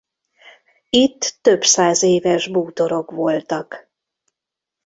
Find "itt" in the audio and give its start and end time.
0.89-1.37